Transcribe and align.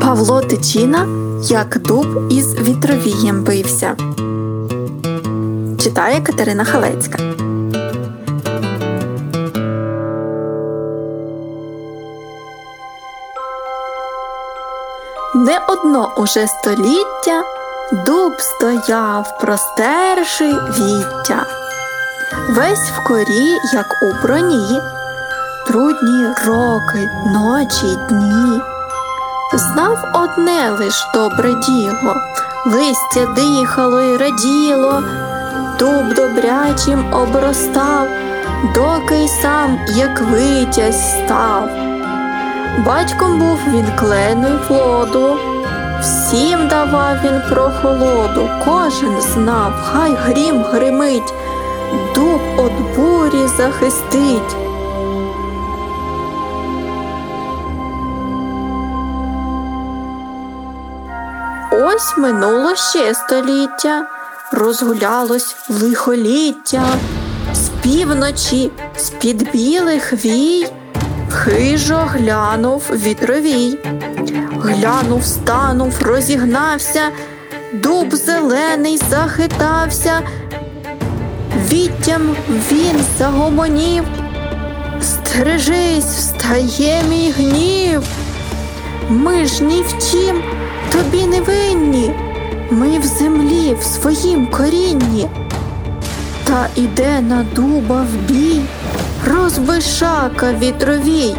Павло 0.00 0.40
Тичина, 0.40 1.06
як 1.42 1.78
дуб 1.78 2.32
із 2.32 2.54
вітровієм 2.54 3.44
бився. 3.44 3.96
Читає 5.78 6.20
Катерина 6.20 6.64
Халецька. 6.64 7.18
Не 15.34 15.60
одно 15.68 16.12
уже 16.16 16.46
століття 16.46 17.42
дуб 18.06 18.32
стояв, 18.38 19.38
простерши 19.40 20.44
віття. 20.46 21.46
Весь 22.48 22.90
в 22.90 23.04
корі, 23.06 23.50
як 23.74 23.86
у 24.02 24.22
броні, 24.22 24.80
трудні 25.66 26.26
роки, 26.46 27.10
ночі 27.26 27.98
дні. 28.08 28.73
Знав 29.52 29.98
одне 30.14 30.70
лиш 30.70 31.06
добре 31.14 31.54
діло, 31.54 32.16
листя 32.66 33.26
дихало 33.36 34.00
й 34.00 34.16
раділо, 34.16 35.02
дуб 35.78 36.14
добрячим 36.14 37.14
обростав, 37.14 38.08
доки 38.74 39.14
й 39.14 39.28
сам, 39.28 39.78
як 39.96 40.20
витязь 40.20 41.24
став. 41.24 41.68
Батьком 42.86 43.38
був 43.38 43.58
він 43.68 43.86
клену 43.98 44.48
й 44.48 44.66
плоду, 44.68 45.36
всім 46.00 46.68
давав 46.68 47.16
він 47.24 47.42
прохолоду, 47.50 48.48
кожен 48.64 49.20
знав, 49.20 49.72
хай 49.92 50.14
грім 50.14 50.62
гримить, 50.62 51.34
дуб 52.14 52.40
от 52.56 52.72
бурі 52.96 53.48
захистить. 53.56 54.63
Ось 61.82 62.16
минуло 62.16 62.76
ще 62.76 63.14
століття, 63.14 64.06
розгулялось 64.52 65.56
лихоліття, 65.68 66.82
з 67.54 67.68
півночі, 67.82 68.70
з 68.96 69.10
під 69.10 69.52
білих 69.52 70.12
вій, 70.24 70.66
хижо 71.30 71.96
глянув 71.96 72.82
вітровій, 72.92 73.78
глянув, 74.60 75.24
станув, 75.24 76.02
розігнався, 76.02 77.02
дуб 77.72 78.14
зелений 78.14 79.00
захитався, 79.10 80.20
віттям 81.68 82.36
він 82.72 83.04
загомонів, 83.18 84.04
стережись, 85.02 86.16
встає 86.16 87.02
мій 87.08 87.34
гнів. 87.36 88.02
Ми 89.08 89.46
ж 89.46 89.64
ні 89.64 89.82
в 89.82 90.10
чим 90.10 90.42
тобі 90.94 91.26
не 91.26 91.40
винні, 91.40 92.10
ми 92.70 92.98
в 92.98 93.04
землі, 93.04 93.76
в 93.80 93.82
своїм 93.82 94.46
корінні. 94.46 95.28
Та 96.44 96.68
іде 96.76 97.20
на 97.20 97.46
дуба 97.54 98.06
в 98.12 98.32
бій, 98.32 98.60
розбишака 99.26 100.52
вітровій, 100.52 101.36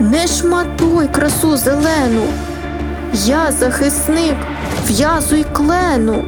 не 0.00 0.26
шматуй 0.26 1.08
красу 1.08 1.56
зелену, 1.56 2.22
я 3.12 3.52
захисник, 3.52 4.36
в'язуй 4.86 5.44
клену, 5.52 6.24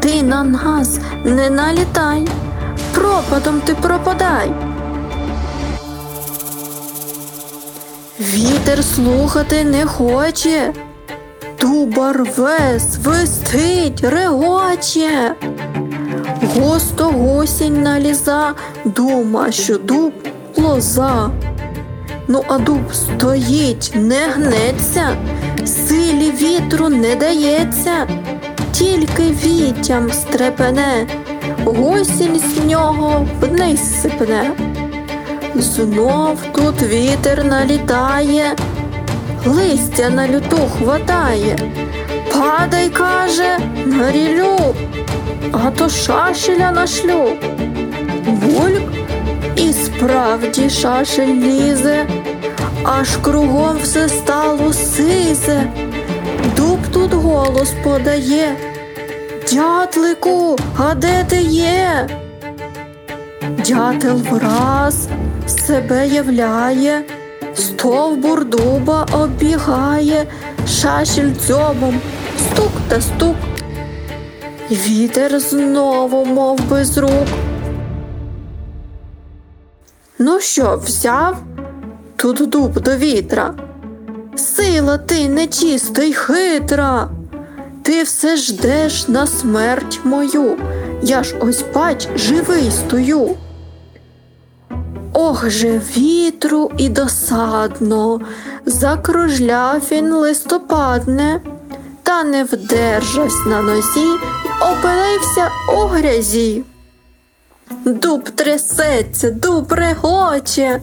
ти 0.00 0.22
на 0.22 0.44
нас 0.44 0.98
не 1.24 1.50
налітай, 1.50 2.28
пропадом 2.94 3.60
ти 3.60 3.74
пропадай. 3.74 4.52
Вітер 8.20 8.84
слухати 8.84 9.64
не 9.64 9.86
хоче, 9.86 10.72
дуба 11.60 12.12
рве, 12.12 12.80
свистить, 12.80 14.04
регоче. 14.04 15.34
Густо 16.54 17.04
гусінь 17.04 17.82
наліза, 17.82 18.54
дума, 18.84 19.52
що 19.52 19.78
дуб 19.78 20.12
лоза. 20.56 21.30
Ну, 22.28 22.44
а 22.48 22.58
дуб 22.58 22.94
стоїть, 22.94 23.92
не 23.94 24.28
гнеться, 24.28 25.08
силі 25.66 26.30
вітру 26.30 26.88
не 26.88 27.16
дається, 27.16 28.06
тільки 28.72 29.22
вітям 29.22 30.12
стрепене, 30.12 31.06
гусінь 31.64 32.40
з 32.40 32.64
нього 32.64 33.26
вниз 33.40 34.02
сипне. 34.02 34.50
Знов 35.54 36.38
тут 36.54 36.82
вітер 36.82 37.44
налітає, 37.44 38.56
листя 39.46 40.10
на 40.10 40.28
люту 40.28 40.56
хватає, 40.78 41.58
падай, 42.32 42.88
каже, 42.88 43.58
на 43.86 44.12
рілю, 44.12 44.74
а 45.52 45.70
то 45.70 45.88
шашеля 45.88 46.70
нашлю. 46.70 47.28
Бульк 48.26 48.92
і 49.56 49.72
справді 49.72 50.70
шашель 50.70 51.34
лізе, 51.34 52.06
аж 52.84 53.16
кругом 53.16 53.76
все 53.82 54.08
стало 54.08 54.72
сизе. 54.72 55.62
Дуб 56.56 56.78
тут 56.92 57.14
голос 57.14 57.72
подає. 57.82 58.56
Дятлику, 59.52 60.58
а 60.78 60.94
де 60.94 61.24
ти 61.28 61.36
є? 61.36 62.08
Дятел 63.68 64.16
враз 64.30 65.08
себе 65.46 66.08
являє, 66.08 67.02
стовбур 67.54 68.44
дуба 68.44 69.06
оббігає, 69.12 70.26
шашель 70.68 71.30
дзьобом, 71.46 72.00
стук 72.38 72.72
та 72.88 73.00
стук. 73.00 73.36
Вітер 74.70 75.40
знову, 75.40 76.24
мов 76.24 76.60
без 76.70 76.98
рук. 76.98 77.26
Ну 80.18 80.40
що, 80.40 80.80
взяв 80.84 81.36
тут 82.16 82.48
дуб 82.48 82.80
до 82.80 82.96
вітра? 82.96 83.54
Сила 84.36 84.98
ти 84.98 85.28
нечиста 85.28 86.02
й 86.02 86.12
хитра. 86.12 87.10
Ти 87.82 88.02
все 88.02 88.36
ждеш 88.36 89.08
на 89.08 89.26
смерть 89.26 90.00
мою, 90.04 90.56
я 91.02 91.22
ж 91.22 91.36
ось 91.40 91.64
бач, 91.74 92.08
живий 92.16 92.70
стою. 92.70 93.36
Ох 95.22 95.50
же 95.50 95.80
вітру 95.96 96.70
і 96.76 96.88
досадно, 96.88 98.20
закружляв 98.66 99.82
він 99.90 100.12
листопадне, 100.12 101.40
та 102.02 102.24
не 102.24 102.44
вдержавсь 102.44 103.46
на 103.46 103.62
нозі 103.62 104.00
й 104.00 104.18
опилився 104.60 105.50
у 105.76 105.86
грязі. 105.86 106.62
Дуб 107.84 108.30
трясеться, 108.30 109.30
дуб 109.30 109.72
регоче. 109.72 110.82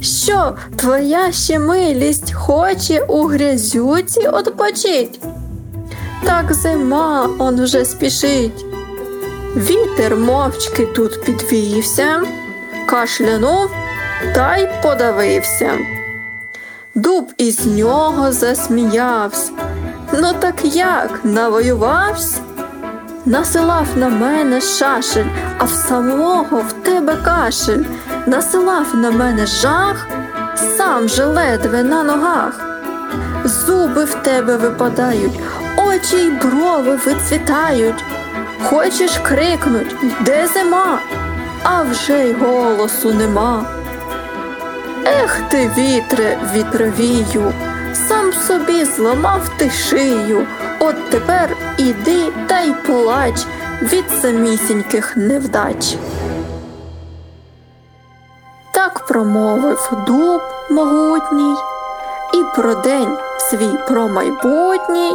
Що 0.00 0.56
твоя 0.76 1.32
ще 1.32 1.58
милість 1.58 2.32
хоче 2.32 3.02
у 3.02 3.22
грязюці 3.22 4.20
отпочить? 4.20 5.20
Так 6.24 6.54
зима 6.54 7.30
он 7.38 7.62
вже 7.62 7.84
спішить. 7.84 8.64
Вітер 9.56 10.16
мовчки 10.16 10.86
тут 10.86 11.24
підвівся, 11.24 12.22
кашлянув 12.92 13.70
та 14.34 14.56
й 14.56 14.68
подавився. 14.82 15.70
Дуб 16.94 17.32
із 17.36 17.66
нього 17.66 18.32
засміявся. 18.32 19.52
Ну 20.12 20.32
так 20.40 20.54
як 20.64 21.20
навоювався? 21.24 22.40
Насилав 23.26 23.86
на 23.96 24.08
мене 24.08 24.60
шашель, 24.60 25.26
а 25.58 25.64
в 25.64 25.70
самого 25.70 26.60
в 26.60 26.72
тебе 26.72 27.16
кашель, 27.24 27.84
насилав 28.26 28.94
на 28.94 29.10
мене 29.10 29.46
жах, 29.46 30.06
сам 30.76 31.08
же 31.08 31.24
ледве 31.24 31.82
на 31.82 32.02
ногах. 32.02 32.60
Зуби 33.44 34.04
в 34.04 34.14
тебе 34.14 34.56
випадають, 34.56 35.40
очі 35.76 36.16
й 36.16 36.30
брови 36.30 36.98
вицвітають. 37.06 38.04
Хочеш 38.64 39.18
крикнуть, 39.18 39.96
де 40.20 40.46
зима, 40.54 40.98
а 41.62 41.82
вже 41.82 42.24
й 42.24 42.32
голосу 42.32 43.14
нема. 43.14 43.64
Ех 45.06 45.40
ти, 45.48 45.70
вітре, 45.78 46.38
вітровію, 46.54 47.52
сам 48.08 48.32
собі 48.32 48.84
зламав 48.84 49.48
ти 49.56 49.70
шию, 49.70 50.46
от 50.80 51.10
тепер 51.10 51.56
іди 51.78 52.32
та 52.46 52.60
й 52.60 52.72
плач 52.72 53.46
від 53.82 54.04
самісіньких 54.22 55.16
невдач. 55.16 55.96
Так 58.74 59.06
промовив 59.06 59.92
дуб 60.06 60.40
могутній, 60.70 61.56
і 62.34 62.56
про 62.56 62.74
день 62.74 63.16
свій 63.38 63.78
про 63.88 64.08
майбутній 64.08 65.12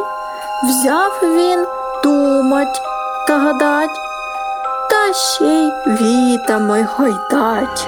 взяв 0.64 1.20
він 1.24 1.66
думать 2.04 2.82
та 3.28 3.40
гадать, 3.40 4.00
ще 5.13 5.45
й 5.45 5.71
вітами 5.88 6.88
гойдать. 6.98 7.88